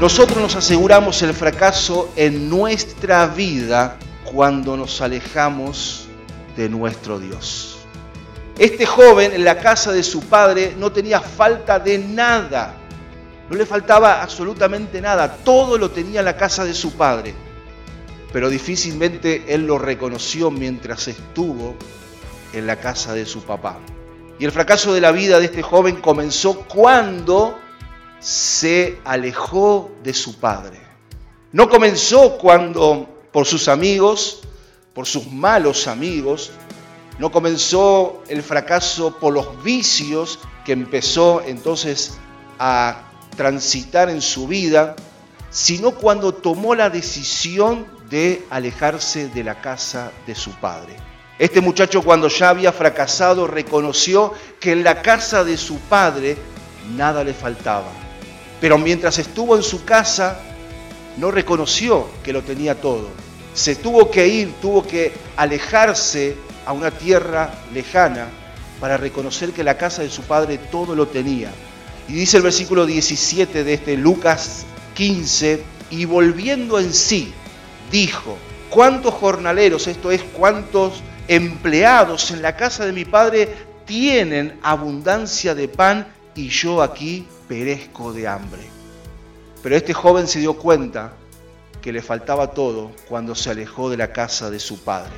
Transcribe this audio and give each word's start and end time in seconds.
Nosotros 0.00 0.38
nos 0.38 0.54
aseguramos 0.54 1.22
el 1.22 1.34
fracaso 1.34 2.12
en 2.14 2.48
nuestra 2.48 3.26
vida 3.26 3.98
cuando 4.22 4.76
nos 4.76 5.00
alejamos 5.00 6.06
de 6.56 6.68
nuestro 6.68 7.18
Dios. 7.18 7.78
Este 8.56 8.86
joven 8.86 9.32
en 9.32 9.44
la 9.44 9.58
casa 9.58 9.90
de 9.90 10.04
su 10.04 10.20
padre 10.20 10.76
no 10.78 10.92
tenía 10.92 11.20
falta 11.20 11.80
de 11.80 11.98
nada. 11.98 12.76
No 13.50 13.56
le 13.56 13.66
faltaba 13.66 14.22
absolutamente 14.22 15.00
nada. 15.00 15.34
Todo 15.42 15.76
lo 15.76 15.90
tenía 15.90 16.20
en 16.20 16.26
la 16.26 16.36
casa 16.36 16.64
de 16.64 16.74
su 16.74 16.92
padre. 16.92 17.34
Pero 18.32 18.50
difícilmente 18.50 19.46
él 19.48 19.66
lo 19.66 19.78
reconoció 19.78 20.52
mientras 20.52 21.08
estuvo 21.08 21.74
en 22.52 22.68
la 22.68 22.76
casa 22.76 23.14
de 23.14 23.26
su 23.26 23.42
papá. 23.42 23.80
Y 24.38 24.44
el 24.44 24.52
fracaso 24.52 24.94
de 24.94 25.00
la 25.00 25.10
vida 25.10 25.40
de 25.40 25.46
este 25.46 25.62
joven 25.62 25.96
comenzó 25.96 26.60
cuando 26.60 27.58
se 28.20 28.98
alejó 29.04 29.90
de 30.02 30.14
su 30.14 30.38
padre. 30.38 30.80
No 31.52 31.68
comenzó 31.68 32.36
cuando 32.38 33.08
por 33.32 33.46
sus 33.46 33.68
amigos, 33.68 34.40
por 34.94 35.06
sus 35.06 35.30
malos 35.30 35.86
amigos, 35.86 36.50
no 37.18 37.30
comenzó 37.30 38.22
el 38.28 38.42
fracaso 38.42 39.16
por 39.18 39.32
los 39.32 39.62
vicios 39.62 40.38
que 40.64 40.72
empezó 40.72 41.42
entonces 41.42 42.18
a 42.58 43.10
transitar 43.36 44.10
en 44.10 44.20
su 44.20 44.46
vida, 44.46 44.94
sino 45.50 45.92
cuando 45.92 46.34
tomó 46.34 46.74
la 46.74 46.90
decisión 46.90 47.86
de 48.10 48.44
alejarse 48.50 49.28
de 49.28 49.44
la 49.44 49.60
casa 49.60 50.12
de 50.26 50.34
su 50.34 50.50
padre. 50.52 50.96
Este 51.38 51.60
muchacho 51.60 52.02
cuando 52.02 52.28
ya 52.28 52.50
había 52.50 52.72
fracasado 52.72 53.46
reconoció 53.46 54.32
que 54.60 54.72
en 54.72 54.82
la 54.82 55.02
casa 55.02 55.44
de 55.44 55.56
su 55.56 55.78
padre 55.78 56.36
nada 56.96 57.22
le 57.22 57.32
faltaba 57.32 58.07
pero 58.60 58.78
mientras 58.78 59.18
estuvo 59.18 59.56
en 59.56 59.62
su 59.62 59.84
casa, 59.84 60.40
no 61.16 61.30
reconoció 61.30 62.08
que 62.22 62.32
lo 62.32 62.42
tenía 62.42 62.80
todo. 62.80 63.08
Se 63.54 63.76
tuvo 63.76 64.10
que 64.10 64.26
ir, 64.26 64.52
tuvo 64.60 64.86
que 64.86 65.12
alejarse 65.36 66.36
a 66.64 66.72
una 66.72 66.90
tierra 66.90 67.52
lejana 67.72 68.28
para 68.80 68.96
reconocer 68.96 69.52
que 69.52 69.64
la 69.64 69.76
casa 69.76 70.02
de 70.02 70.10
su 70.10 70.22
padre 70.22 70.58
todo 70.58 70.94
lo 70.94 71.08
tenía. 71.08 71.50
Y 72.08 72.12
dice 72.12 72.36
el 72.36 72.42
versículo 72.42 72.86
17 72.86 73.64
de 73.64 73.74
este 73.74 73.96
Lucas 73.96 74.64
15, 74.94 75.62
y 75.90 76.04
volviendo 76.04 76.78
en 76.78 76.92
sí, 76.92 77.32
dijo, 77.90 78.36
¿cuántos 78.70 79.14
jornaleros, 79.14 79.86
esto 79.86 80.10
es, 80.10 80.22
cuántos 80.22 81.02
empleados 81.26 82.30
en 82.30 82.42
la 82.42 82.56
casa 82.56 82.86
de 82.86 82.92
mi 82.92 83.04
padre 83.04 83.48
tienen 83.84 84.58
abundancia 84.62 85.54
de 85.54 85.68
pan 85.68 86.06
y 86.34 86.48
yo 86.48 86.82
aquí 86.82 87.26
perezco 87.48 88.12
de 88.12 88.28
hambre. 88.28 88.62
Pero 89.62 89.74
este 89.74 89.94
joven 89.94 90.28
se 90.28 90.38
dio 90.38 90.54
cuenta 90.54 91.14
que 91.80 91.92
le 91.92 92.02
faltaba 92.02 92.52
todo 92.52 92.92
cuando 93.08 93.34
se 93.34 93.50
alejó 93.50 93.90
de 93.90 93.96
la 93.96 94.12
casa 94.12 94.50
de 94.50 94.60
su 94.60 94.84
padre. 94.84 95.12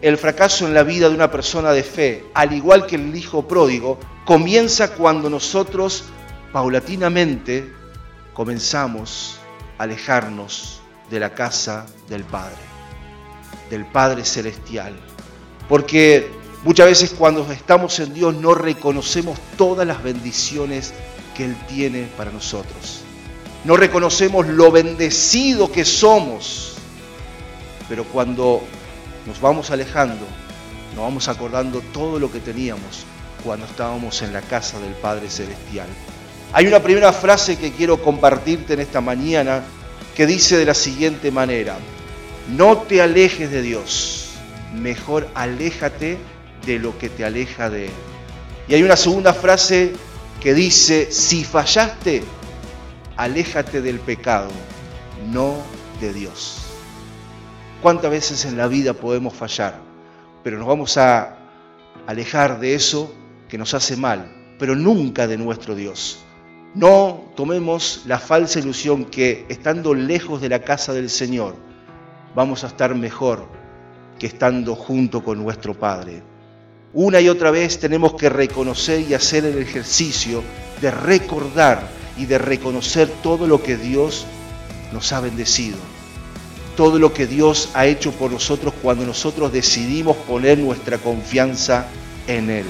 El 0.00 0.16
fracaso 0.16 0.66
en 0.66 0.74
la 0.74 0.84
vida 0.84 1.08
de 1.08 1.14
una 1.14 1.30
persona 1.30 1.72
de 1.72 1.82
fe, 1.82 2.24
al 2.34 2.52
igual 2.52 2.86
que 2.86 2.96
el 2.96 3.16
hijo 3.16 3.48
pródigo, 3.48 3.98
comienza 4.24 4.92
cuando 4.92 5.28
nosotros 5.28 6.04
paulatinamente 6.52 7.72
comenzamos 8.32 9.40
a 9.76 9.84
alejarnos 9.84 10.80
de 11.10 11.18
la 11.18 11.34
casa 11.34 11.86
del 12.08 12.24
Padre, 12.24 12.56
del 13.70 13.86
Padre 13.86 14.24
Celestial. 14.24 14.94
Porque 15.68 16.30
muchas 16.62 16.86
veces 16.86 17.10
cuando 17.10 17.50
estamos 17.50 17.98
en 17.98 18.14
Dios 18.14 18.34
no 18.34 18.54
reconocemos 18.54 19.38
todas 19.56 19.86
las 19.86 20.02
bendiciones 20.02 20.94
que 21.38 21.44
Él 21.44 21.56
tiene 21.68 22.08
para 22.16 22.32
nosotros. 22.32 23.02
No 23.64 23.76
reconocemos 23.76 24.48
lo 24.48 24.72
bendecido 24.72 25.70
que 25.70 25.84
somos, 25.84 26.74
pero 27.88 28.02
cuando 28.02 28.60
nos 29.24 29.40
vamos 29.40 29.70
alejando, 29.70 30.26
nos 30.96 31.04
vamos 31.04 31.28
acordando 31.28 31.80
todo 31.92 32.18
lo 32.18 32.32
que 32.32 32.40
teníamos 32.40 33.04
cuando 33.44 33.66
estábamos 33.66 34.20
en 34.22 34.32
la 34.32 34.42
casa 34.42 34.80
del 34.80 34.92
Padre 34.94 35.30
Celestial. 35.30 35.86
Hay 36.52 36.66
una 36.66 36.82
primera 36.82 37.12
frase 37.12 37.56
que 37.56 37.70
quiero 37.70 38.02
compartirte 38.02 38.74
en 38.74 38.80
esta 38.80 39.00
mañana 39.00 39.62
que 40.16 40.26
dice 40.26 40.56
de 40.56 40.64
la 40.64 40.74
siguiente 40.74 41.30
manera, 41.30 41.76
no 42.48 42.78
te 42.78 43.00
alejes 43.00 43.52
de 43.52 43.62
Dios, 43.62 44.30
mejor 44.74 45.28
aléjate 45.34 46.18
de 46.66 46.78
lo 46.80 46.98
que 46.98 47.08
te 47.08 47.24
aleja 47.24 47.70
de 47.70 47.86
Él. 47.86 47.92
Y 48.66 48.74
hay 48.74 48.82
una 48.82 48.96
segunda 48.96 49.32
frase 49.32 49.92
que 50.40 50.54
dice, 50.54 51.10
si 51.10 51.44
fallaste, 51.44 52.22
aléjate 53.16 53.82
del 53.82 53.98
pecado, 53.98 54.48
no 55.30 55.56
de 56.00 56.12
Dios. 56.12 56.62
¿Cuántas 57.82 58.10
veces 58.10 58.44
en 58.44 58.56
la 58.56 58.68
vida 58.68 58.92
podemos 58.92 59.34
fallar? 59.34 59.80
Pero 60.42 60.58
nos 60.58 60.68
vamos 60.68 60.96
a 60.96 61.36
alejar 62.06 62.60
de 62.60 62.74
eso 62.74 63.12
que 63.48 63.58
nos 63.58 63.74
hace 63.74 63.96
mal, 63.96 64.54
pero 64.58 64.74
nunca 64.74 65.26
de 65.26 65.36
nuestro 65.36 65.74
Dios. 65.74 66.24
No 66.74 67.32
tomemos 67.34 68.02
la 68.06 68.18
falsa 68.18 68.58
ilusión 68.58 69.04
que 69.04 69.46
estando 69.48 69.94
lejos 69.94 70.40
de 70.40 70.48
la 70.48 70.60
casa 70.60 70.92
del 70.92 71.10
Señor 71.10 71.56
vamos 72.34 72.62
a 72.62 72.68
estar 72.68 72.94
mejor 72.94 73.46
que 74.18 74.26
estando 74.26 74.74
junto 74.74 75.24
con 75.24 75.42
nuestro 75.42 75.74
Padre. 75.74 76.22
Una 76.94 77.20
y 77.20 77.28
otra 77.28 77.50
vez 77.50 77.78
tenemos 77.78 78.14
que 78.14 78.30
reconocer 78.30 79.00
y 79.00 79.12
hacer 79.12 79.44
el 79.44 79.58
ejercicio 79.58 80.42
de 80.80 80.90
recordar 80.90 81.86
y 82.16 82.24
de 82.24 82.38
reconocer 82.38 83.08
todo 83.22 83.46
lo 83.46 83.62
que 83.62 83.76
Dios 83.76 84.24
nos 84.92 85.12
ha 85.12 85.20
bendecido, 85.20 85.76
todo 86.76 86.98
lo 86.98 87.12
que 87.12 87.26
Dios 87.26 87.68
ha 87.74 87.86
hecho 87.86 88.12
por 88.12 88.32
nosotros 88.32 88.72
cuando 88.82 89.04
nosotros 89.04 89.52
decidimos 89.52 90.16
poner 90.16 90.58
nuestra 90.58 90.96
confianza 90.96 91.86
en 92.26 92.48
Él. 92.48 92.66